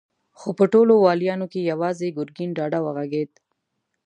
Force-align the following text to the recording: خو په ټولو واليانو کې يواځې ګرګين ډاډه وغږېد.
خو 0.39 0.49
په 0.57 0.65
ټولو 0.73 0.93
واليانو 1.05 1.45
کې 1.51 1.69
يواځې 1.71 2.15
ګرګين 2.17 2.49
ډاډه 2.57 2.79
وغږېد. 2.85 3.31